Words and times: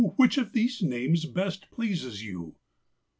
Which 0.17 0.39
of 0.39 0.53
these 0.53 0.81
names 0.81 1.25
best 1.25 1.69
pleases 1.69 2.23
you'? 2.23 2.55